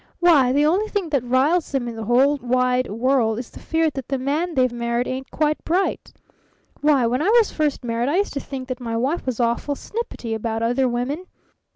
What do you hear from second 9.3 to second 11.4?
awful snippety about other women.